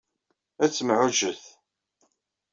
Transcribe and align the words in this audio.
Ad 0.63 0.71
temɛujjet. 0.71 1.43